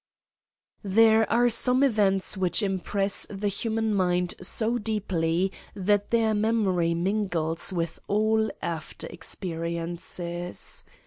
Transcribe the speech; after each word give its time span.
There 0.83 1.31
are 1.31 1.47
some 1.51 1.83
events 1.83 2.35
which 2.35 2.63
impress 2.63 3.27
the 3.29 3.49
human 3.49 3.93
mind 3.93 4.33
so 4.41 4.79
deeply 4.79 5.51
that 5.75 6.09
their 6.09 6.33
memory 6.33 6.95
mingles 6.95 7.71
with 7.71 7.99
all 8.07 8.49
after 8.63 9.05
experiences. 9.05 10.83